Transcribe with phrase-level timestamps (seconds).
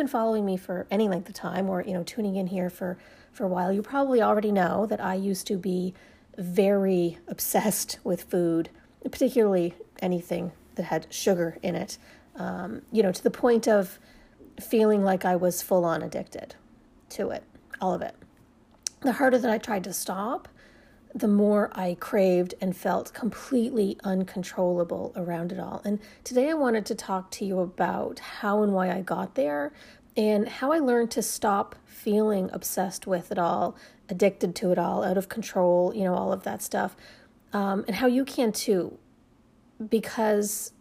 [0.00, 2.96] Been following me for any length of time or you know tuning in here for
[3.32, 5.94] for a while, you probably already know that I used to be
[6.36, 8.70] very obsessed with food,
[9.04, 11.98] particularly anything that had sugar in it.
[12.36, 13.98] Um, you know, to the point of
[14.60, 16.54] feeling like I was full on addicted
[17.10, 17.44] to it,
[17.80, 18.14] all of it.
[19.02, 20.48] The harder that I tried to stop,
[21.14, 25.82] the more I craved and felt completely uncontrollable around it all.
[25.84, 29.72] And today I wanted to talk to you about how and why I got there
[30.16, 33.76] and how I learned to stop feeling obsessed with it all,
[34.08, 36.96] addicted to it all, out of control, you know, all of that stuff.
[37.52, 38.96] Um, and how you can too,
[39.88, 40.72] because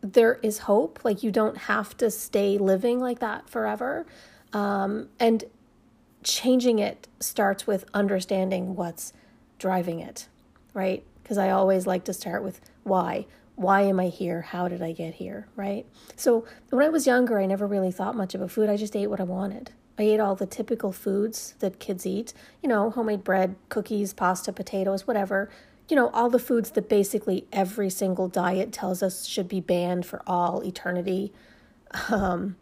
[0.00, 1.04] there is hope.
[1.04, 4.06] Like you don't have to stay living like that forever.
[4.52, 5.44] Um, and
[6.22, 9.12] changing it starts with understanding what's
[9.58, 10.28] driving it,
[10.74, 11.04] right?
[11.22, 13.26] Because I always like to start with why.
[13.56, 14.42] Why am I here?
[14.42, 15.86] How did I get here, right?
[16.14, 18.68] So when I was younger, I never really thought much about food.
[18.68, 19.70] I just ate what I wanted.
[19.98, 24.52] I ate all the typical foods that kids eat, you know, homemade bread, cookies, pasta,
[24.52, 25.48] potatoes, whatever.
[25.88, 30.04] You know, all the foods that basically every single diet tells us should be banned
[30.04, 31.32] for all eternity.
[32.10, 32.56] Um,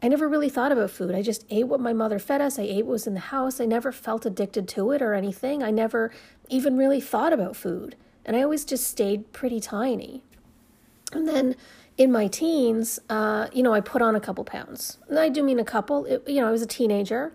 [0.00, 1.14] I never really thought about food.
[1.14, 2.58] I just ate what my mother fed us.
[2.58, 3.60] I ate what was in the house.
[3.60, 5.62] I never felt addicted to it or anything.
[5.62, 6.12] I never
[6.48, 7.96] even really thought about food.
[8.24, 10.22] And I always just stayed pretty tiny.
[11.12, 11.56] And then
[11.96, 14.98] in my teens, uh, you know, I put on a couple pounds.
[15.08, 16.04] And I do mean a couple.
[16.04, 17.34] It, you know, I was a teenager.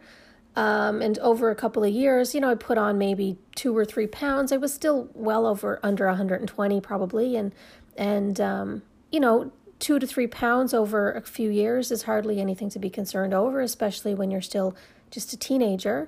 [0.56, 3.84] Um, and over a couple of years, you know, I put on maybe two or
[3.84, 4.52] three pounds.
[4.52, 7.36] I was still well over under 120 probably.
[7.36, 7.54] And,
[7.98, 9.52] and, um, you know,
[9.84, 13.60] two to three pounds over a few years is hardly anything to be concerned over,
[13.60, 14.74] especially when you're still
[15.12, 16.08] just a teenager.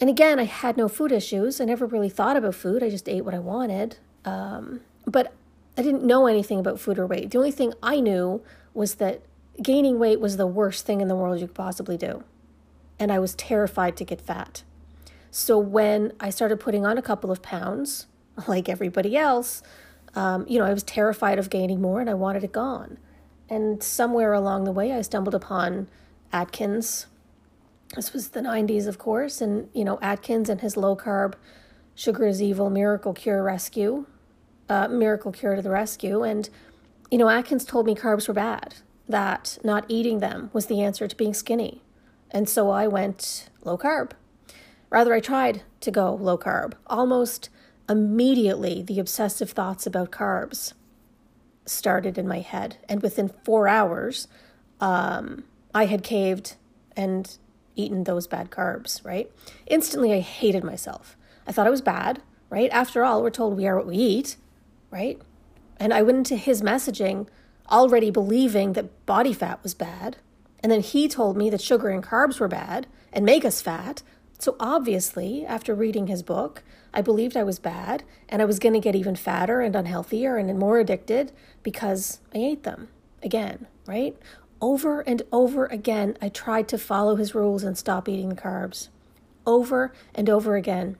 [0.00, 1.60] And again, I had no food issues.
[1.60, 2.82] I never really thought about food.
[2.82, 3.98] I just ate what I wanted.
[4.24, 5.34] Um, but
[5.76, 7.32] I didn't know anything about food or weight.
[7.32, 9.20] The only thing I knew was that
[9.62, 12.24] gaining weight was the worst thing in the world you could possibly do.
[12.98, 14.62] And I was terrified to get fat.
[15.30, 18.06] So when I started putting on a couple of pounds,
[18.48, 19.62] like everybody else,
[20.14, 22.98] um, you know, I was terrified of gaining more and I wanted it gone.
[23.48, 25.88] And somewhere along the way, I stumbled upon
[26.32, 27.06] Atkins.
[27.96, 31.34] This was the 90s, of course, and, you know, Atkins and his low carb,
[31.94, 34.06] sugar is evil, miracle cure rescue,
[34.68, 36.22] uh, miracle cure to the rescue.
[36.22, 36.48] And,
[37.10, 38.76] you know, Atkins told me carbs were bad,
[39.08, 41.82] that not eating them was the answer to being skinny.
[42.30, 44.12] And so I went low carb.
[44.88, 47.48] Rather, I tried to go low carb, almost
[47.90, 50.72] immediately the obsessive thoughts about carbs
[51.66, 52.76] started in my head.
[52.88, 54.28] And within four hours,
[54.80, 56.56] um, I had caved
[56.96, 57.36] and
[57.74, 59.30] eaten those bad carbs, right?
[59.66, 61.16] Instantly, I hated myself.
[61.46, 62.70] I thought I was bad, right?
[62.70, 64.36] After all, we're told we are what we eat,
[64.90, 65.20] right?
[65.78, 67.26] And I went into his messaging
[67.70, 70.16] already believing that body fat was bad.
[70.62, 74.02] And then he told me that sugar and carbs were bad and make us fat.
[74.38, 76.62] So obviously, after reading his book,
[76.92, 80.36] I believed I was bad and I was going to get even fatter and unhealthier
[80.36, 82.88] and more addicted because I ate them
[83.22, 84.16] again, right?
[84.60, 88.88] Over and over again, I tried to follow his rules and stop eating the carbs.
[89.46, 90.96] Over and over again.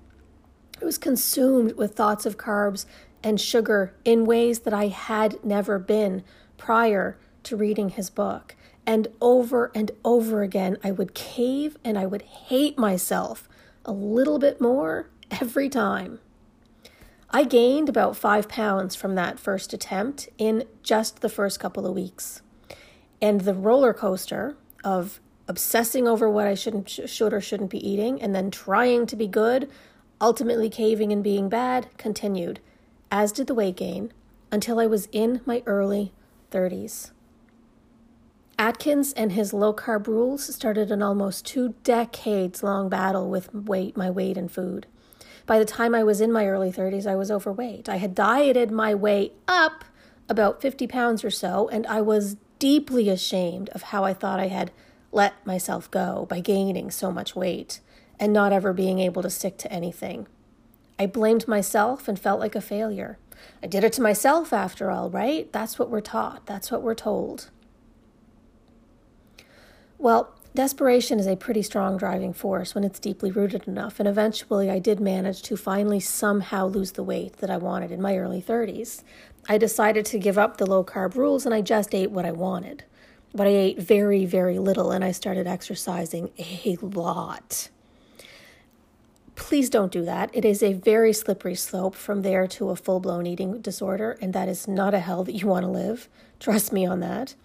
[0.80, 2.86] I was consumed with thoughts of carbs
[3.22, 6.24] and sugar in ways that I had never been
[6.56, 8.54] prior to reading his book.
[8.86, 13.48] And over and over again, I would cave and I would hate myself
[13.84, 16.20] a little bit more every time.
[17.30, 21.94] I gained about five pounds from that first attempt in just the first couple of
[21.94, 22.42] weeks.
[23.22, 28.20] And the roller coaster of obsessing over what I shouldn't, should or shouldn't be eating,
[28.20, 29.70] and then trying to be good,
[30.20, 32.60] ultimately caving and being bad, continued,
[33.10, 34.12] as did the weight gain,
[34.50, 36.12] until I was in my early
[36.50, 37.10] 30s.
[38.58, 43.96] Atkins and his low carb rules started an almost two decades long battle with weight,
[43.96, 44.86] my weight and food.
[45.50, 47.88] By the time I was in my early 30s, I was overweight.
[47.88, 49.84] I had dieted my way up
[50.28, 54.46] about 50 pounds or so, and I was deeply ashamed of how I thought I
[54.46, 54.70] had
[55.10, 57.80] let myself go by gaining so much weight
[58.20, 60.28] and not ever being able to stick to anything.
[61.00, 63.18] I blamed myself and felt like a failure.
[63.60, 65.52] I did it to myself after all, right?
[65.52, 67.50] That's what we're taught, that's what we're told.
[69.98, 74.68] Well, Desperation is a pretty strong driving force when it's deeply rooted enough, and eventually
[74.68, 78.42] I did manage to finally somehow lose the weight that I wanted in my early
[78.42, 79.04] 30s.
[79.48, 82.32] I decided to give up the low carb rules and I just ate what I
[82.32, 82.84] wanted.
[83.32, 87.68] But I ate very, very little and I started exercising a lot.
[89.36, 90.30] Please don't do that.
[90.32, 94.34] It is a very slippery slope from there to a full blown eating disorder, and
[94.34, 96.08] that is not a hell that you want to live.
[96.40, 97.36] Trust me on that.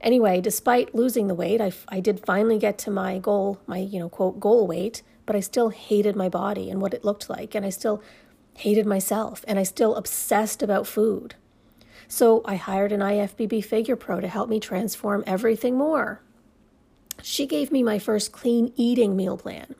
[0.00, 3.98] Anyway, despite losing the weight, I, I did finally get to my goal, my, you
[3.98, 7.54] know, quote, goal weight, but I still hated my body and what it looked like.
[7.54, 8.02] And I still
[8.54, 11.34] hated myself and I still obsessed about food.
[12.06, 16.22] So I hired an IFBB figure pro to help me transform everything more.
[17.22, 19.74] She gave me my first clean eating meal plan.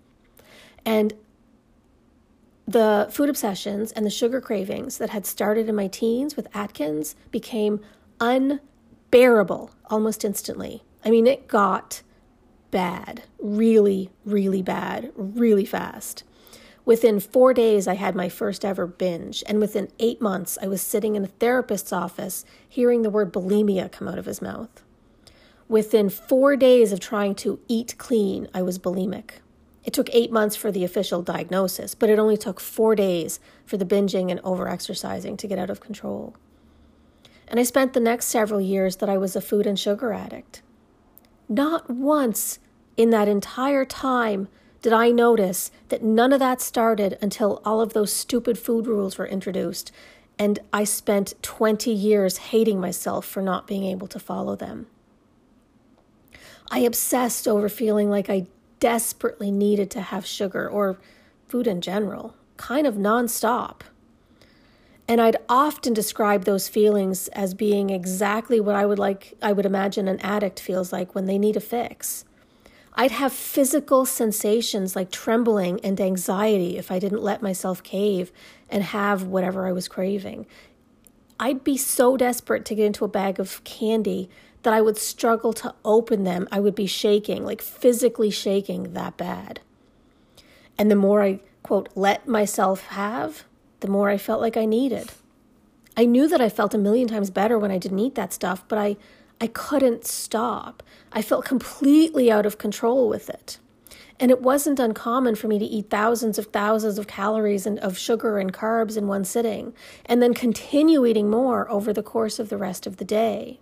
[0.85, 1.15] And
[2.67, 7.17] the food obsessions and the sugar cravings that had started in my teens with Atkins
[7.31, 7.81] became
[8.21, 8.61] un
[9.11, 10.83] bearable almost instantly.
[11.05, 12.03] I mean, it got
[12.71, 16.25] bad, really, really bad, really fast.
[16.85, 20.81] Within four days, I had my first ever binge, and within eight months, I was
[20.81, 24.83] sitting in a therapist's office hearing the word bulimia come out of his mouth.
[25.69, 29.33] Within four days of trying to eat clean, I was bulimic.
[29.85, 33.77] It took eight months for the official diagnosis, but it only took four days for
[33.77, 36.37] the binging and overexercising to get out of control.
[37.49, 40.63] And I spent the next several years that I was a food and sugar addict.
[41.49, 42.59] Not once
[42.97, 44.49] in that entire time
[44.83, 49.19] did I notice that none of that started until all of those stupid food rules
[49.19, 49.91] were introduced.
[50.39, 54.87] And I spent 20 years hating myself for not being able to follow them.
[56.71, 58.47] I obsessed over feeling like I
[58.79, 60.99] desperately needed to have sugar or
[61.49, 63.81] food in general, kind of nonstop.
[65.09, 69.65] And I'd often describe those feelings as being exactly what I would like I would
[69.65, 72.27] imagine an addict feels like when they need a fix.
[72.95, 78.33] I'd have physical sensations like trembling and anxiety if I didn't let myself cave
[78.69, 80.47] and have whatever I was craving.
[81.41, 84.29] I'd be so desperate to get into a bag of candy
[84.65, 86.49] that I would struggle to open them.
[86.51, 89.61] I would be shaking, like physically shaking that bad.
[90.77, 93.45] And the more I, quote, let myself have,
[93.81, 95.11] the more I felt like I needed.
[95.97, 98.65] I knew that I felt a million times better when I didn't eat that stuff,
[98.69, 98.97] but I,
[99.41, 100.83] I couldn't stop.
[101.13, 103.59] I felt completely out of control with it.
[104.21, 107.97] And it wasn't uncommon for me to eat thousands of thousands of calories and of
[107.97, 109.75] sugar and carbs in one sitting,
[110.07, 113.61] and then continue eating more over the course of the rest of the day.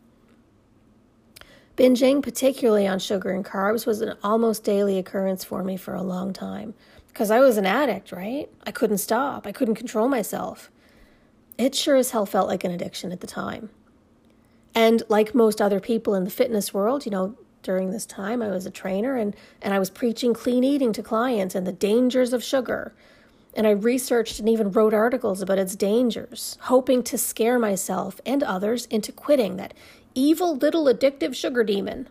[1.77, 6.03] Binging, particularly on sugar and carbs, was an almost daily occurrence for me for a
[6.03, 6.73] long time
[7.17, 8.47] because I was an addict, right?
[8.67, 10.71] I couldn't stop, I couldn't control myself.
[11.57, 13.71] It sure as hell felt like an addiction at the time.
[14.75, 18.49] And like most other people in the fitness world, you know, during this time I
[18.49, 22.35] was a trainer and, and I was preaching clean eating to clients and the dangers
[22.35, 22.93] of sugar.
[23.55, 28.43] And I researched and even wrote articles about its dangers, hoping to scare myself and
[28.43, 29.73] others into quitting that
[30.15, 32.11] evil little addictive sugar demon.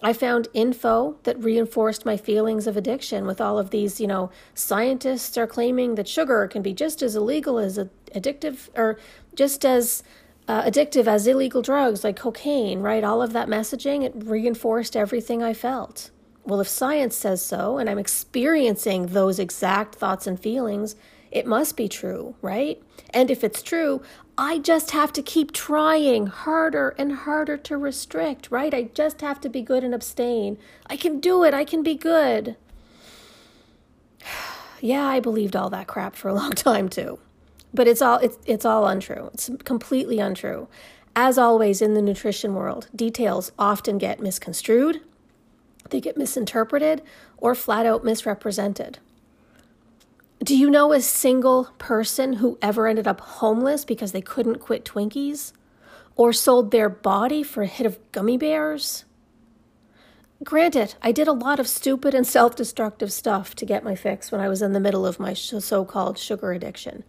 [0.00, 4.30] I found info that reinforced my feelings of addiction with all of these, you know,
[4.54, 7.78] scientists are claiming that sugar can be just as illegal as
[8.14, 8.98] addictive or
[9.34, 10.04] just as
[10.46, 13.02] uh, addictive as illegal drugs like cocaine, right?
[13.02, 16.10] All of that messaging, it reinforced everything I felt.
[16.44, 20.96] Well, if science says so and I'm experiencing those exact thoughts and feelings,
[21.30, 22.82] it must be true, right?
[23.10, 24.00] And if it's true,
[24.40, 28.72] I just have to keep trying harder and harder to restrict, right?
[28.72, 30.58] I just have to be good and abstain.
[30.86, 31.54] I can do it.
[31.54, 32.56] I can be good.
[34.80, 37.18] yeah, I believed all that crap for a long time too.
[37.74, 39.30] But it's all it's it's all untrue.
[39.34, 40.68] It's completely untrue.
[41.16, 45.00] As always in the nutrition world, details often get misconstrued,
[45.90, 47.02] they get misinterpreted
[47.38, 49.00] or flat out misrepresented.
[50.42, 54.84] Do you know a single person who ever ended up homeless because they couldn't quit
[54.84, 55.52] Twinkies?
[56.14, 59.04] Or sold their body for a hit of gummy bears?
[60.44, 64.30] Granted, I did a lot of stupid and self destructive stuff to get my fix
[64.30, 67.02] when I was in the middle of my so called sugar addiction.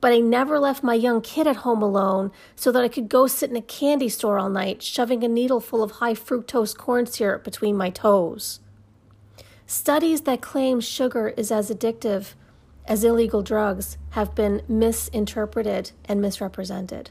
[0.00, 3.26] But I never left my young kid at home alone so that I could go
[3.26, 7.06] sit in a candy store all night, shoving a needle full of high fructose corn
[7.06, 8.60] syrup between my toes.
[9.66, 12.34] Studies that claim sugar is as addictive
[12.88, 17.10] as illegal drugs have been misinterpreted and misrepresented.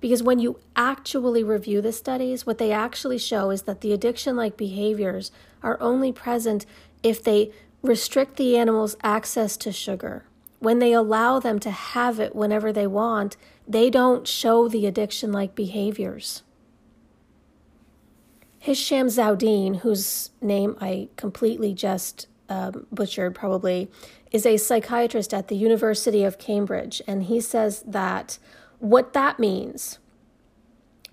[0.00, 4.34] Because when you actually review the studies, what they actually show is that the addiction
[4.34, 5.30] like behaviors
[5.62, 6.64] are only present
[7.02, 7.52] if they
[7.82, 10.24] restrict the animal's access to sugar.
[10.60, 15.30] When they allow them to have it whenever they want, they don't show the addiction
[15.30, 16.42] like behaviors.
[18.58, 23.90] Hisham Ziauddeen, whose name I completely just um, butchered probably,
[24.30, 27.02] is a psychiatrist at the University of Cambridge.
[27.06, 28.38] And he says that
[28.78, 29.98] what that means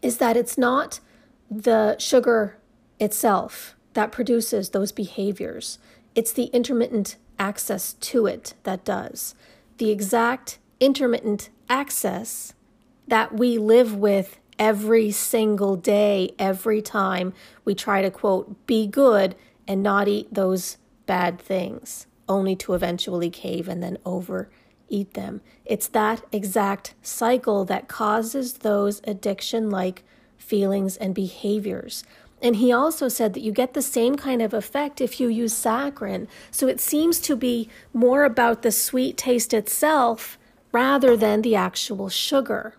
[0.01, 0.99] is that it's not
[1.49, 2.57] the sugar
[2.99, 5.79] itself that produces those behaviors,
[6.15, 9.35] it's the intermittent access to it that does.
[9.77, 12.53] The exact intermittent access
[13.07, 19.35] that we live with every single day, every time we try to quote, be good
[19.67, 25.41] and not eat those bad things, only to eventually cave and then overeat them.
[25.65, 30.03] It's that exact cycle that causes those addiction like
[30.37, 32.03] feelings and behaviors.
[32.41, 35.53] And he also said that you get the same kind of effect if you use
[35.53, 36.27] saccharin.
[36.51, 40.37] So it seems to be more about the sweet taste itself
[40.71, 42.75] rather than the actual sugar.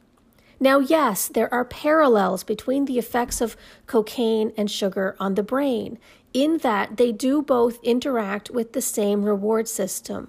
[0.58, 3.56] Now, yes, there are parallels between the effects of
[3.86, 5.98] cocaine and sugar on the brain,
[6.32, 10.28] in that they do both interact with the same reward system.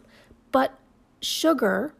[0.51, 0.77] But
[1.21, 1.93] sugar,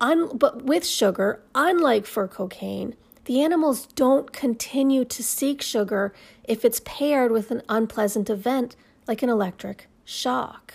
[0.00, 6.12] un- but with sugar, unlike for cocaine, the animals don't continue to seek sugar
[6.44, 8.76] if it's paired with an unpleasant event
[9.06, 10.74] like an electric shock.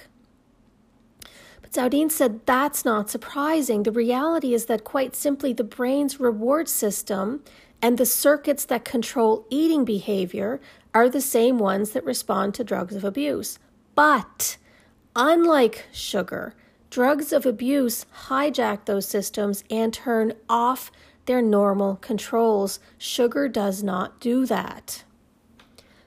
[1.62, 3.84] But Ziauddeen said that's not surprising.
[3.84, 7.44] The reality is that quite simply the brain's reward system
[7.82, 10.60] and the circuits that control eating behavior
[10.93, 13.60] are the same ones that respond to drugs of abuse.
[13.96, 14.58] But
[15.15, 16.55] unlike sugar,
[16.89, 20.91] drugs of abuse hijack those systems and turn off
[21.25, 22.79] their normal controls.
[22.98, 25.03] Sugar does not do that.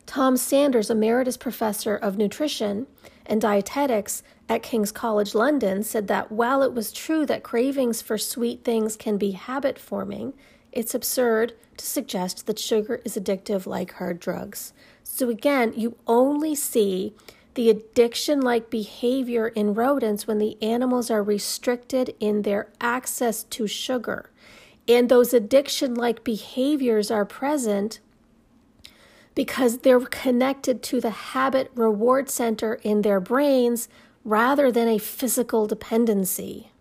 [0.05, 2.87] Tom Sanders, emeritus professor of nutrition
[3.25, 8.19] and dietetics at King's College London, said that while it was true that cravings for
[8.19, 10.35] sweet things can be habit forming,
[10.73, 14.73] it's absurd to suggest that sugar is addictive like hard drugs.
[15.05, 17.15] So, again, you only see
[17.55, 23.67] the addiction like behavior in rodents when the animals are restricted in their access to
[23.67, 24.31] sugar
[24.89, 28.01] and those addiction like behaviors are present
[29.35, 33.89] because they're connected to the habit reward center in their brains
[34.25, 36.72] rather than a physical dependency.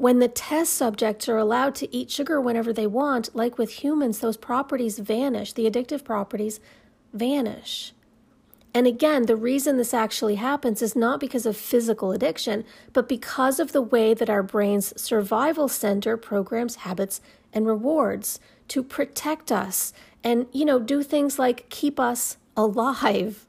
[0.00, 4.20] When the test subjects are allowed to eat sugar whenever they want, like with humans,
[4.20, 6.58] those properties vanish, the addictive properties
[7.12, 7.92] vanish.
[8.72, 12.64] And again, the reason this actually happens is not because of physical addiction,
[12.94, 17.20] but because of the way that our brain's survival center programs habits
[17.52, 19.92] and rewards to protect us
[20.24, 23.44] and, you know, do things like keep us alive.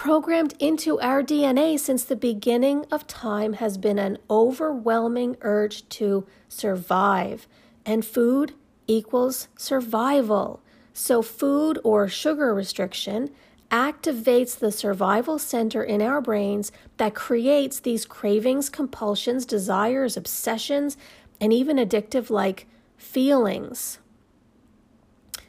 [0.00, 6.26] Programmed into our DNA since the beginning of time has been an overwhelming urge to
[6.48, 7.46] survive,
[7.84, 8.54] and food
[8.86, 10.62] equals survival.
[10.94, 13.28] So, food or sugar restriction
[13.70, 20.96] activates the survival center in our brains that creates these cravings, compulsions, desires, obsessions,
[21.42, 22.66] and even addictive like
[22.96, 23.98] feelings.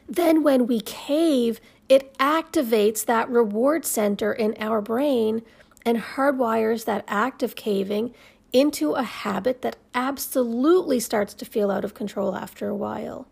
[0.06, 1.58] Then, when we cave,
[1.92, 5.42] it activates that reward center in our brain
[5.84, 8.14] and hardwires that act of caving
[8.50, 13.28] into a habit that absolutely starts to feel out of control after a while.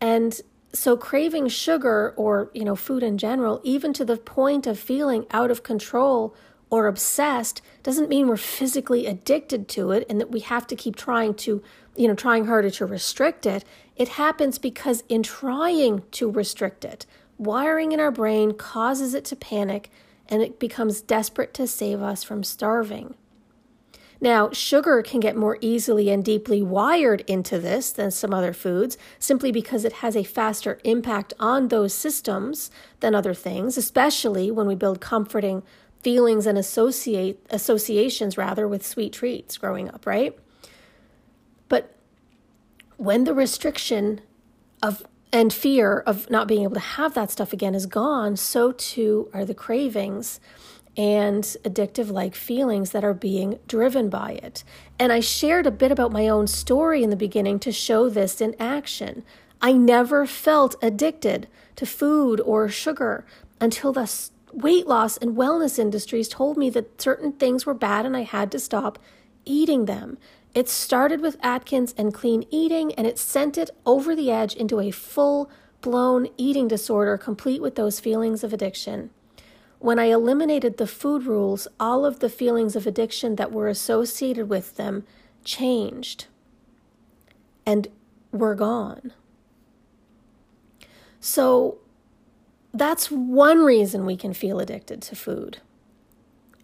[0.00, 0.40] And
[0.72, 5.26] so craving sugar or you know food in general even to the point of feeling
[5.32, 6.32] out of control
[6.70, 10.96] or obsessed doesn't mean we're physically addicted to it and that we have to keep
[10.96, 11.62] trying to
[11.96, 13.64] you know trying harder to restrict it
[13.94, 17.06] it happens because in trying to restrict it
[17.38, 19.90] wiring in our brain causes it to panic
[20.28, 23.14] and it becomes desperate to save us from starving
[24.24, 28.96] now, sugar can get more easily and deeply wired into this than some other foods
[29.18, 34.66] simply because it has a faster impact on those systems than other things, especially when
[34.66, 35.62] we build comforting
[36.02, 40.34] feelings and associate associations rather with sweet treats growing up, right?
[41.68, 41.94] But
[42.96, 44.22] when the restriction
[44.82, 48.70] of and fear of not being able to have that stuff again is gone, so
[48.70, 50.38] too are the cravings
[50.96, 54.62] and addictive like feelings that are being driven by it.
[54.96, 58.40] And I shared a bit about my own story in the beginning to show this
[58.40, 59.24] in action.
[59.60, 63.26] I never felt addicted to food or sugar
[63.60, 64.08] until the
[64.52, 68.52] weight loss and wellness industries told me that certain things were bad and I had
[68.52, 69.00] to stop
[69.44, 70.16] eating them.
[70.54, 74.78] It started with Atkins and clean eating, and it sent it over the edge into
[74.78, 79.10] a full blown eating disorder, complete with those feelings of addiction.
[79.80, 84.48] When I eliminated the food rules, all of the feelings of addiction that were associated
[84.48, 85.04] with them
[85.44, 86.26] changed
[87.66, 87.88] and
[88.32, 89.12] were gone.
[91.20, 91.78] So,
[92.72, 95.58] that's one reason we can feel addicted to food.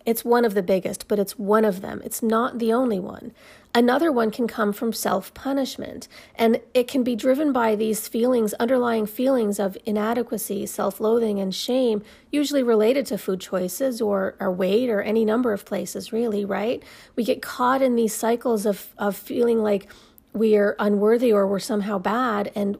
[0.06, 2.00] It's one of the biggest, but it's one of them.
[2.04, 3.32] It's not the only one.
[3.72, 8.52] Another one can come from self punishment, and it can be driven by these feelings,
[8.54, 12.02] underlying feelings of inadequacy, self loathing, and shame,
[12.32, 16.82] usually related to food choices or our weight or any number of places, really, right?
[17.14, 19.86] We get caught in these cycles of, of feeling like
[20.32, 22.76] we are unworthy or we're somehow bad, and,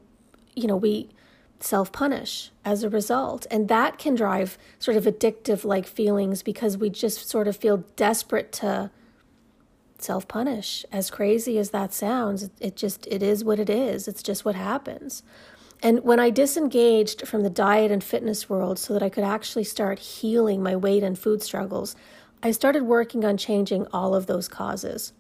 [0.57, 1.11] you know, we
[1.61, 3.47] self punish as a result.
[3.51, 7.85] And that can drive sort of addictive like feelings because we just sort of feel
[7.97, 8.91] desperate to
[9.99, 10.85] self punish.
[10.91, 14.09] As crazy as that sounds, it just it is what it is.
[14.09, 15.23] It's just what happens.
[15.83, 19.65] And when I disengaged from the diet and fitness world so that I could actually
[19.65, 21.97] start healing my weight and food struggles,
[22.43, 25.15] I started working on changing all of those causes.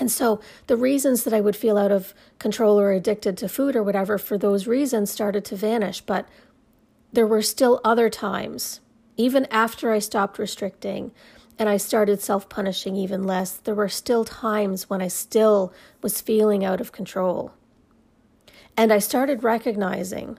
[0.00, 3.74] And so the reasons that I would feel out of control or addicted to food
[3.74, 6.00] or whatever for those reasons started to vanish.
[6.00, 6.28] But
[7.12, 8.80] there were still other times,
[9.16, 11.12] even after I stopped restricting
[11.58, 16.20] and I started self punishing even less, there were still times when I still was
[16.20, 17.52] feeling out of control.
[18.76, 20.38] And I started recognizing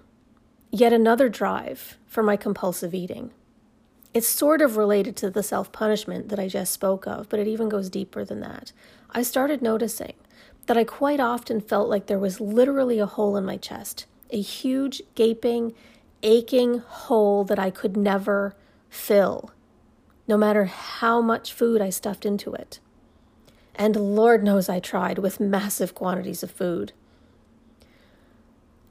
[0.71, 3.31] yet another drive for my compulsive eating.
[4.13, 7.47] It's sort of related to the self punishment that I just spoke of, but it
[7.47, 8.71] even goes deeper than that.
[9.11, 10.13] I started noticing
[10.65, 14.41] that I quite often felt like there was literally a hole in my chest, a
[14.41, 15.73] huge, gaping,
[16.23, 18.55] aching hole that I could never
[18.89, 19.51] fill,
[20.27, 22.79] no matter how much food I stuffed into it.
[23.75, 26.93] And Lord knows I tried with massive quantities of food.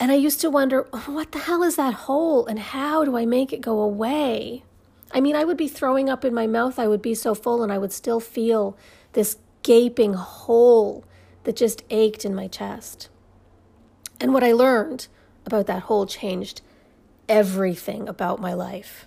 [0.00, 3.26] And I used to wonder, what the hell is that hole and how do I
[3.26, 4.62] make it go away?
[5.12, 7.62] I mean, I would be throwing up in my mouth, I would be so full,
[7.62, 8.76] and I would still feel
[9.12, 11.04] this gaping hole
[11.44, 13.08] that just ached in my chest.
[14.20, 15.08] And what I learned
[15.46, 16.60] about that hole changed
[17.28, 19.06] everything about my life.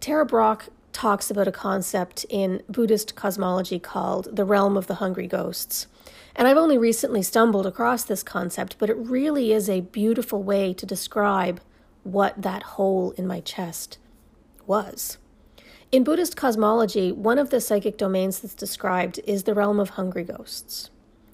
[0.00, 5.26] Tara Brach talks about a concept in Buddhist cosmology called the realm of the hungry
[5.26, 5.86] ghosts.
[6.34, 10.72] And I've only recently stumbled across this concept, but it really is a beautiful way
[10.74, 11.60] to describe
[12.02, 13.98] what that hole in my chest
[14.68, 15.18] was.
[15.90, 20.24] In Buddhist cosmology, one of the psychic domains that's described is the realm of hungry
[20.24, 20.90] ghosts.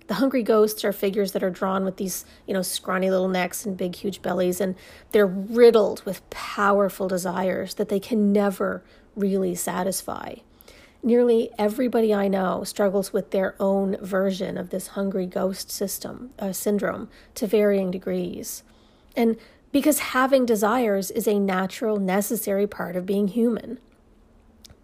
[0.06, 3.66] The hungry ghosts are figures that are drawn with these, you know, scrawny little necks
[3.66, 4.76] and big, huge bellies, and
[5.12, 8.84] they're riddled with powerful desires that they can never
[9.16, 10.34] really satisfy.
[11.02, 16.52] Nearly everybody I know struggles with their own version of this hungry ghost system, uh,
[16.52, 18.62] syndrome, to varying degrees.
[19.16, 19.36] And
[19.74, 23.76] because having desires is a natural, necessary part of being human.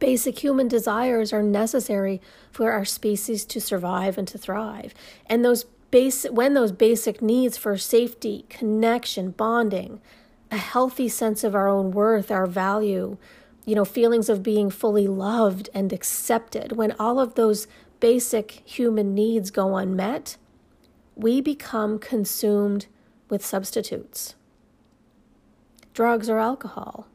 [0.00, 4.92] Basic human desires are necessary for our species to survive and to thrive.
[5.26, 5.64] And those
[6.30, 10.00] when those basic needs for safety, connection, bonding,
[10.50, 13.16] a healthy sense of our own worth, our value,
[13.64, 17.68] you know, feelings of being fully loved and accepted, when all of those
[18.00, 20.36] basic human needs go unmet,
[21.14, 22.86] we become consumed
[23.28, 24.34] with substitutes
[25.94, 27.06] drugs or alcohol,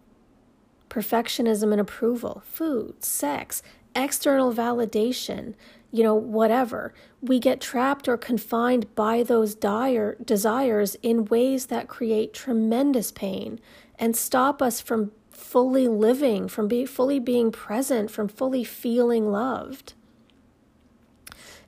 [0.89, 3.61] perfectionism and approval, food, sex,
[3.95, 5.53] external validation,
[5.91, 6.93] you know, whatever.
[7.21, 13.59] We get trapped or confined by those dire desires in ways that create tremendous pain
[13.97, 19.93] and stop us from fully living, from be, fully being present, from fully feeling loved.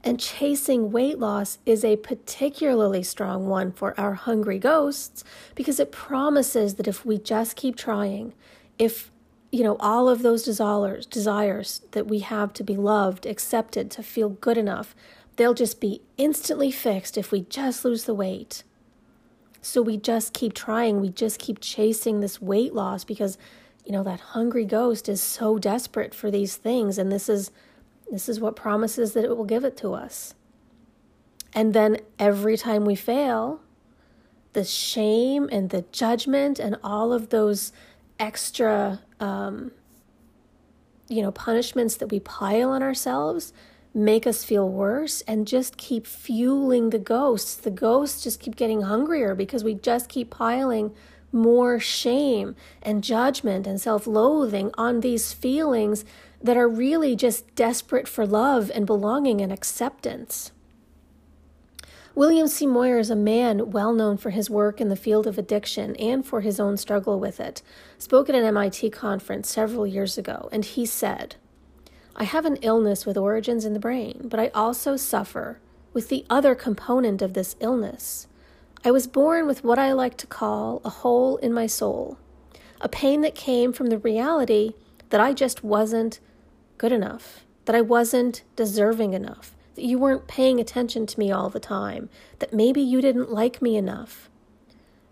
[0.03, 5.23] And chasing weight loss is a particularly strong one for our hungry ghosts
[5.55, 8.33] because it promises that if we just keep trying,
[8.77, 9.11] if
[9.51, 14.03] you know all of those desires desires that we have to be loved accepted to
[14.03, 14.93] feel good enough
[15.37, 18.63] they'll just be instantly fixed if we just lose the weight.
[19.61, 20.99] So we just keep trying.
[20.99, 23.37] We just keep chasing this weight loss because
[23.85, 26.97] you know that hungry ghost is so desperate for these things.
[26.97, 27.51] And this is
[28.11, 30.33] this is what promises that it will give it to us
[31.53, 33.61] and then every time we fail
[34.53, 37.71] the shame and the judgment and all of those
[38.19, 39.71] extra, um,
[41.07, 43.53] you know, punishments that we pile on ourselves
[43.93, 47.55] make us feel worse and just keep fueling the ghosts.
[47.55, 50.93] The ghosts just keep getting hungrier because we just keep piling
[51.31, 56.05] more shame and judgment and self loathing on these feelings
[56.41, 60.51] that are really just desperate for love and belonging and acceptance.
[62.15, 62.65] William C.
[62.65, 66.25] Moyer is a man well known for his work in the field of addiction and
[66.25, 67.61] for his own struggle with it.
[67.99, 71.35] Spoke at an MIT conference several years ago, and he said,
[72.15, 75.59] I have an illness with origins in the brain, but I also suffer
[75.93, 78.25] with the other component of this illness.
[78.83, 82.17] I was born with what I like to call a hole in my soul.
[82.79, 84.73] a pain that came from the reality
[85.09, 86.19] that I just wasn't
[86.77, 91.49] good enough, that I wasn't deserving enough, that you weren't paying attention to me all
[91.49, 92.09] the time,
[92.39, 94.29] that maybe you didn't like me enough.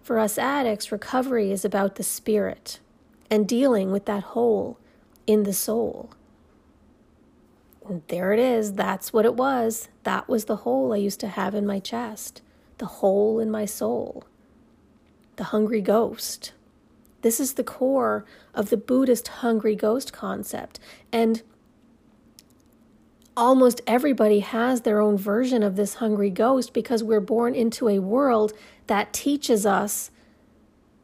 [0.02, 2.80] For us addicts, recovery is about the spirit
[3.30, 4.78] and dealing with that hole
[5.26, 6.12] in the soul.
[7.88, 8.74] And there it is.
[8.74, 9.90] That's what it was.
[10.04, 12.42] That was the hole I used to have in my chest,
[12.78, 14.24] the hole in my soul,
[15.36, 16.54] the hungry ghost.
[17.22, 20.80] This is the core of the Buddhist hungry ghost concept.
[21.12, 21.42] And
[23.38, 28.00] almost everybody has their own version of this hungry ghost because we're born into a
[28.00, 28.54] world
[28.88, 30.12] that teaches us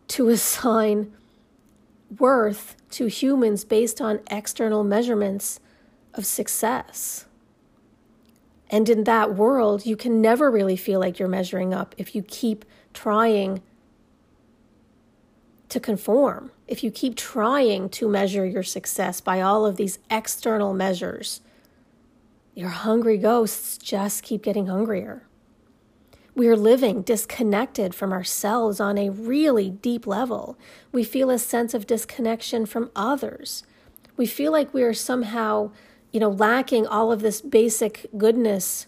[0.07, 1.11] to assign
[2.19, 5.59] worth to humans based on external measurements
[6.13, 7.25] of success.
[8.69, 12.21] And in that world, you can never really feel like you're measuring up if you
[12.21, 12.63] keep
[12.93, 13.61] trying
[15.69, 20.73] to conform, if you keep trying to measure your success by all of these external
[20.73, 21.41] measures.
[22.61, 25.23] Your hungry ghosts just keep getting hungrier.
[26.35, 30.59] We are living disconnected from ourselves on a really deep level.
[30.91, 33.63] We feel a sense of disconnection from others.
[34.15, 35.71] We feel like we are somehow
[36.11, 38.85] you know, lacking all of this basic goodness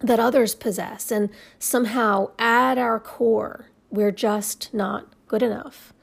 [0.00, 1.10] that others possess.
[1.10, 5.94] And somehow, at our core, we're just not good enough.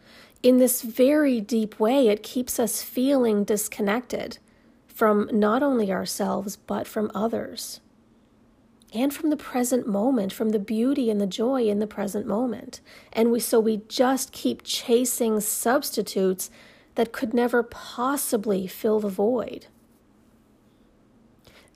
[0.41, 4.39] In this very deep way, it keeps us feeling disconnected
[4.93, 7.79] from not only ourselves, but from others.
[8.93, 12.81] And from the present moment, from the beauty and the joy in the present moment.
[13.13, 16.49] And we, so we just keep chasing substitutes
[16.95, 19.67] that could never possibly fill the void.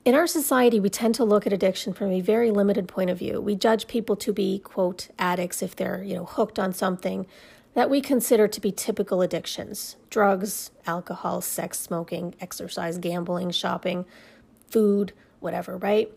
[0.04, 3.18] In our society, we tend to look at addiction from a very limited point of
[3.18, 3.40] view.
[3.40, 7.26] We judge people to be, quote, addicts if they're, you know, hooked on something
[7.76, 14.06] that we consider to be typical addictions drugs, alcohol, sex, smoking, exercise, gambling, shopping,
[14.70, 16.10] food, whatever, right?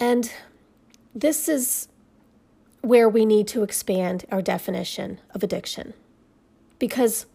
[0.00, 0.32] And
[1.14, 1.88] this is
[2.80, 5.92] where we need to expand our definition of addiction.
[6.78, 7.26] Because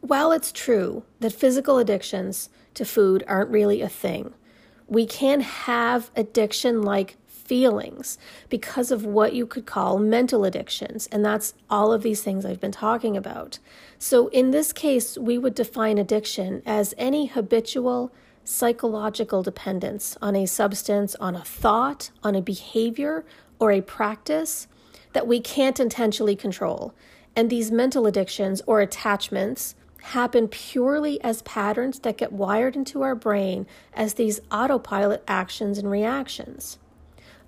[0.00, 4.34] while it's true that physical addictions to food aren't really a thing.
[4.86, 7.16] We can have addiction like
[7.50, 8.16] feelings
[8.48, 11.08] because of what you could call mental addictions.
[11.10, 13.58] And that's all of these things I've been talking about.
[13.98, 18.12] So, in this case, we would define addiction as any habitual
[18.44, 23.24] psychological dependence on a substance, on a thought, on a behavior,
[23.58, 24.68] or a practice
[25.12, 26.94] that we can't intentionally control.
[27.34, 29.74] And these mental addictions or attachments
[30.14, 35.90] happen purely as patterns that get wired into our brain as these autopilot actions and
[35.90, 36.78] reactions.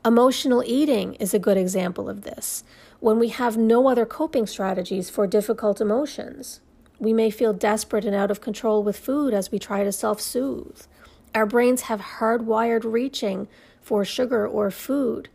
[0.05, 2.65] Emotional eating is a good example of this.
[2.99, 6.61] When we have no other coping strategies for difficult emotions,
[6.99, 10.21] we may feel desperate and out of control with food as we try to self
[10.21, 10.83] soothe.
[11.37, 13.47] Our brains have hardwired reaching
[13.81, 15.29] for sugar or food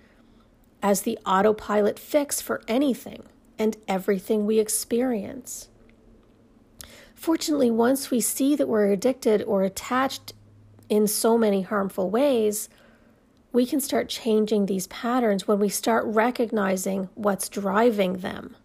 [0.83, 3.23] as the autopilot fix for anything
[3.57, 5.69] and everything we experience.
[7.15, 10.33] Fortunately, once we see that we're addicted or attached
[10.89, 12.67] in so many harmful ways,
[13.57, 18.55] we can start changing these patterns when we start recognizing what's driving them.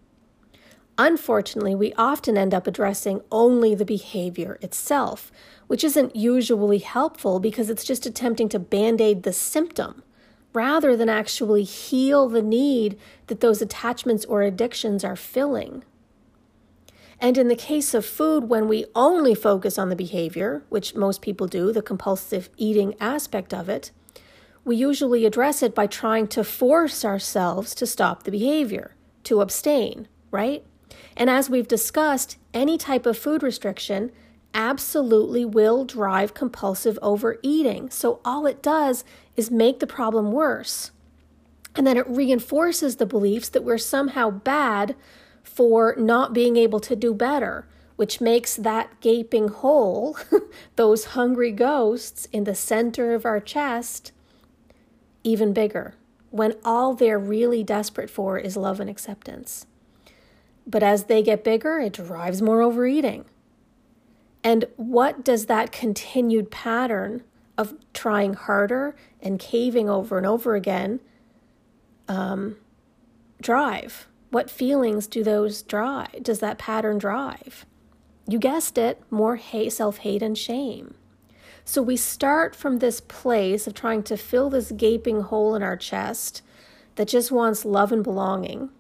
[0.99, 5.33] Unfortunately, we often end up addressing only the behavior itself,
[5.67, 10.03] which isn't usually helpful because it's just attempting to band aid the symptom
[10.53, 15.83] rather than actually heal the need that those attachments or addictions are filling.
[17.19, 21.23] And in the case of food, when we only focus on the behavior, which most
[21.23, 23.91] people do, the compulsive eating aspect of it,
[24.65, 28.95] we usually address it by trying to force ourselves to stop the behavior,
[29.25, 30.65] to abstain, right?
[31.17, 34.13] And as we've discussed, any type of food restriction
[34.55, 37.91] absolutely will drive compulsive overeating.
[37.91, 39.05] So all it does
[39.37, 40.91] is make the problem worse.
[41.75, 44.95] And then it reinforces the beliefs that we're somehow bad
[45.43, 50.17] for not being able to do better, which makes that gaping hole,
[50.77, 54.13] those hungry ghosts in the center of our chest,
[55.25, 55.95] even bigger,
[56.31, 59.67] when all they're really desperate for is love and acceptance.
[60.67, 63.25] But as they get bigger, it drives more overeating.
[64.45, 67.23] And what does that continued pattern
[67.59, 71.01] of trying harder and caving over and over again
[72.09, 72.57] um,
[73.41, 74.09] drive?
[74.31, 76.23] What feelings do those drive?
[76.23, 77.67] Does that pattern drive?
[78.27, 80.95] You guessed it, more hate, self-hate and shame.
[81.65, 85.77] So we start from this place of trying to fill this gaping hole in our
[85.77, 86.43] chest
[86.97, 88.71] that just wants love and belonging.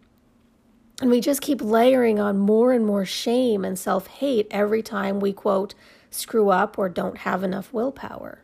[1.00, 5.20] And we just keep layering on more and more shame and self hate every time
[5.20, 5.74] we, quote,
[6.10, 8.42] screw up or don't have enough willpower.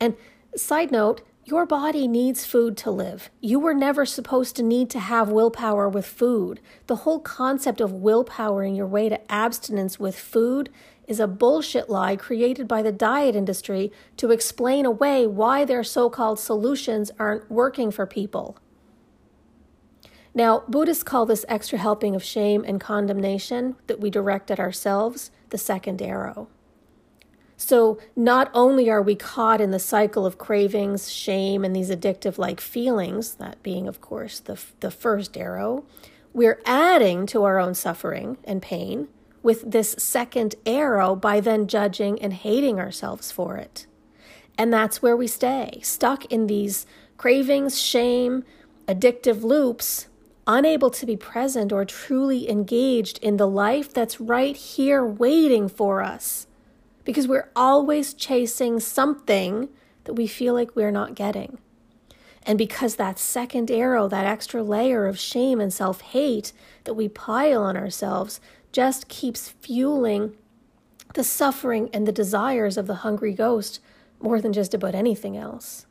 [0.00, 0.16] And
[0.56, 3.28] side note, your body needs food to live.
[3.40, 6.60] You were never supposed to need to have willpower with food.
[6.86, 10.70] The whole concept of willpowering your way to abstinence with food
[11.10, 16.08] is a bullshit lie created by the diet industry to explain away why their so
[16.08, 18.56] called solutions aren't working for people.
[20.32, 25.32] Now, Buddhists call this extra helping of shame and condemnation that we direct at ourselves
[25.48, 26.46] the second arrow.
[27.56, 32.38] So, not only are we caught in the cycle of cravings, shame, and these addictive
[32.38, 35.84] like feelings, that being, of course, the, the first arrow,
[36.32, 39.08] we're adding to our own suffering and pain
[39.42, 43.86] with this second arrow by then judging and hating ourselves for it.
[44.58, 48.44] And that's where we stay, stuck in these cravings, shame,
[48.86, 50.08] addictive loops,
[50.46, 56.02] unable to be present or truly engaged in the life that's right here waiting for
[56.02, 56.46] us
[57.04, 59.68] because we're always chasing something
[60.04, 61.58] that we feel like we're not getting.
[62.44, 66.52] And because that second arrow, that extra layer of shame and self hate
[66.84, 68.40] that we pile on ourselves,
[68.72, 70.36] just keeps fueling
[71.14, 73.80] the suffering and the desires of the hungry ghost
[74.20, 75.86] more than just about anything else.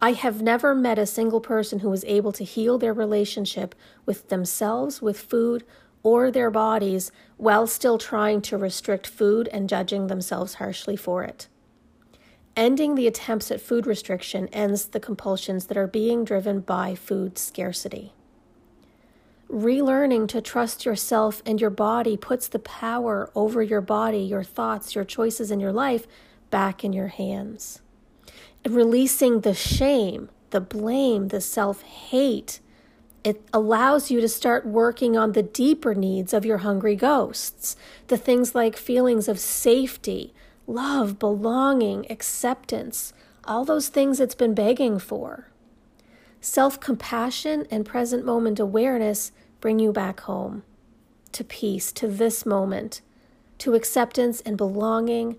[0.00, 3.74] I have never met a single person who was able to heal their relationship
[4.04, 5.64] with themselves, with food,
[6.02, 11.46] or their bodies while still trying to restrict food and judging themselves harshly for it.
[12.56, 17.38] Ending the attempts at food restriction ends the compulsions that are being driven by food
[17.38, 18.12] scarcity.
[19.52, 24.94] Relearning to trust yourself and your body puts the power over your body, your thoughts,
[24.94, 26.06] your choices and your life
[26.50, 27.82] back in your hands.
[28.64, 32.60] And releasing the shame, the blame, the self hate
[33.24, 37.76] it allows you to start working on the deeper needs of your hungry ghosts,
[38.08, 40.34] the things like feelings of safety,
[40.66, 43.12] love, belonging, acceptance,
[43.44, 45.48] all those things it's been begging for.
[46.40, 49.30] Self compassion and present moment awareness
[49.62, 50.62] bring you back home,
[51.32, 53.00] to peace, to this moment,
[53.56, 55.38] to acceptance and belonging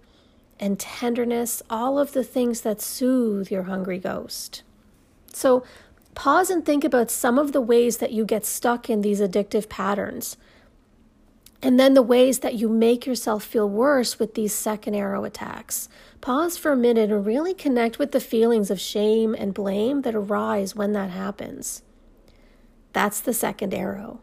[0.59, 4.63] and tenderness, all of the things that soothe your hungry ghost.
[5.31, 5.63] So,
[6.15, 9.67] Pause and think about some of the ways that you get stuck in these addictive
[9.67, 10.37] patterns.
[11.61, 15.89] And then the ways that you make yourself feel worse with these second arrow attacks.
[16.21, 20.13] Pause for a minute and really connect with the feelings of shame and blame that
[20.13, 21.81] arise when that happens.
[22.93, 24.21] That's the second arrow.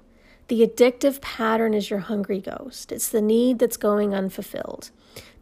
[0.48, 2.90] The addictive pattern is your hungry ghost.
[2.90, 4.90] It's the need that's going unfulfilled.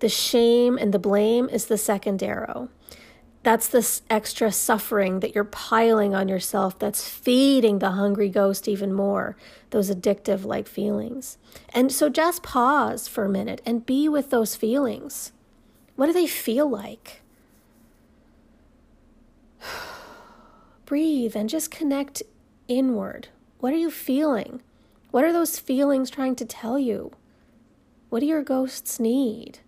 [0.01, 2.69] The shame and the blame is the second arrow.
[3.43, 8.93] That's this extra suffering that you're piling on yourself that's feeding the hungry ghost even
[8.93, 9.37] more,
[9.71, 11.39] those addictive like feelings.
[11.73, 15.33] And so just pause for a minute and be with those feelings.
[15.97, 17.23] What do they feel like?
[20.85, 22.23] Breathe and just connect
[22.69, 23.29] inward.
[23.61, 24.63] What are you feeling?
[25.11, 27.13] What are those feelings trying to tell you?
[28.11, 29.61] What do your ghosts need?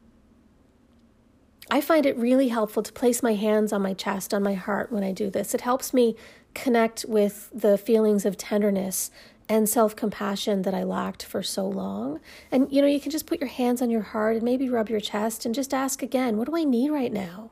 [1.71, 4.91] I find it really helpful to place my hands on my chest, on my heart
[4.91, 5.55] when I do this.
[5.55, 6.17] It helps me
[6.55, 9.11] connect with the feelings of tenderness
[9.49, 12.21] and self compassion that I lacked for so long.
[12.51, 14.89] And you know, you can just put your hands on your heart and maybe rub
[14.89, 17.51] your chest and just ask again, what do I need right now?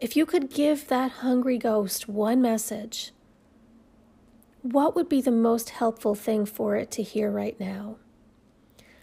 [0.00, 3.12] If you could give that hungry ghost one message,
[4.62, 7.96] what would be the most helpful thing for it to hear right now?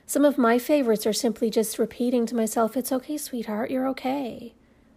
[0.05, 4.53] Some of my favorites are simply just repeating to myself, It's okay, sweetheart, you're okay.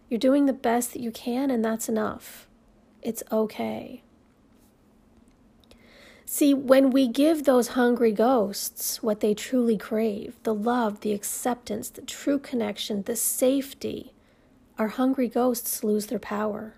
[0.09, 2.47] You're doing the best that you can, and that's enough.
[3.01, 4.01] It's okay.
[6.25, 11.89] See, when we give those hungry ghosts what they truly crave the love, the acceptance,
[11.89, 14.13] the true connection, the safety
[14.77, 16.75] our hungry ghosts lose their power.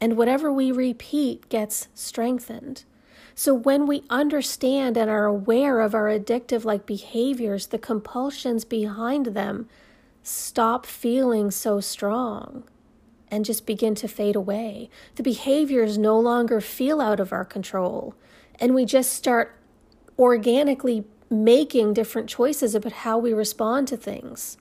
[0.00, 2.84] And whatever we repeat gets strengthened.
[3.34, 9.26] So when we understand and are aware of our addictive like behaviors, the compulsions behind
[9.26, 9.68] them
[10.22, 12.64] stop feeling so strong
[13.30, 14.90] and just begin to fade away.
[15.14, 18.14] The behaviors no longer feel out of our control,
[18.58, 19.56] and we just start
[20.18, 24.58] organically making different choices about how we respond to things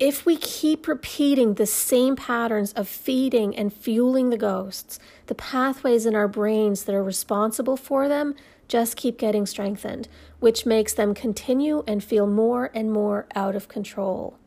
[0.00, 6.06] if we keep repeating the same patterns of feeding and fueling the ghosts, the pathways
[6.06, 8.34] in our brains that are responsible for them
[8.66, 10.08] just keep getting strengthened,
[10.38, 14.38] which makes them continue and feel more and more out of control.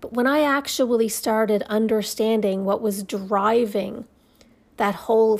[0.00, 4.06] But when I actually started understanding what was driving
[4.76, 5.38] that whole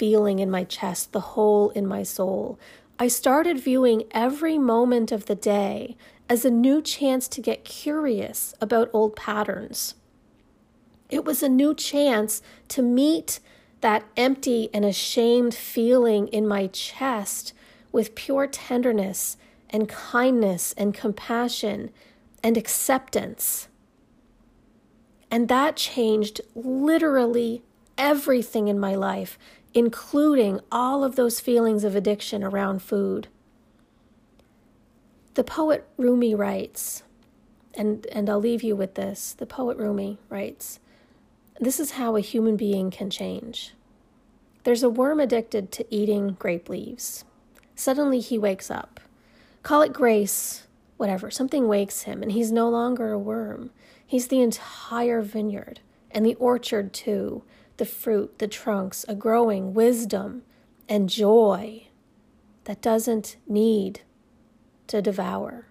[0.00, 2.58] feeling in my chest, the hole in my soul.
[2.98, 5.96] I started viewing every moment of the day
[6.30, 9.96] as a new chance to get curious about old patterns.
[11.08, 13.40] It was a new chance to meet
[13.80, 17.52] that empty and ashamed feeling in my chest
[17.90, 19.36] with pure tenderness
[19.70, 21.90] and kindness and compassion
[22.44, 23.66] and acceptance.
[25.32, 27.64] And that changed literally
[27.98, 29.36] everything in my life,
[29.74, 33.26] including all of those feelings of addiction around food.
[35.40, 37.02] The poet Rumi writes,
[37.72, 39.32] and, and I'll leave you with this.
[39.32, 40.80] The poet Rumi writes,
[41.58, 43.72] This is how a human being can change.
[44.64, 47.24] There's a worm addicted to eating grape leaves.
[47.74, 49.00] Suddenly he wakes up.
[49.62, 50.66] Call it grace,
[50.98, 51.30] whatever.
[51.30, 53.70] Something wakes him, and he's no longer a worm.
[54.06, 57.44] He's the entire vineyard, and the orchard too,
[57.78, 60.42] the fruit, the trunks, a growing wisdom
[60.86, 61.86] and joy
[62.64, 64.02] that doesn't need
[64.90, 65.64] to devour.